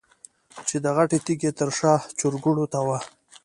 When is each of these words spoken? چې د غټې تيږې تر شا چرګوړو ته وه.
چې 0.67 0.75
د 0.83 0.85
غټې 0.95 1.19
تيږې 1.25 1.51
تر 1.59 1.69
شا 1.77 1.93
چرګوړو 2.19 2.65
ته 2.73 2.79
وه. 2.87 2.99